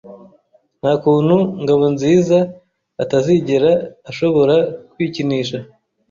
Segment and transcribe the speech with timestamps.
[0.79, 3.71] Nta kuntu Ngabonzizaatazigera
[4.09, 4.55] ashobora
[4.91, 5.57] kwikinisha.